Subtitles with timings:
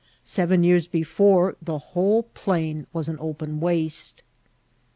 [0.23, 4.23] Seven years before the whole plain was an open waste.